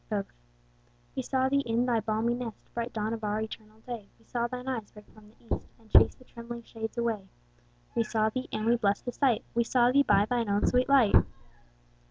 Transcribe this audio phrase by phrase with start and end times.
[0.09, 0.33] Both.
[1.15, 4.47] We saw thee in thy balmy nest, Bright dawn of our eternal day; We saw
[4.47, 7.27] thine eyes break from the east, And chase the trembling shades away:
[7.93, 10.89] We saw thee (and we blest the sight) We saw thee by thine own sweet
[10.89, 11.13] light.